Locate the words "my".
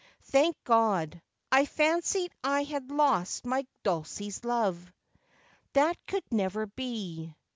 3.45-3.67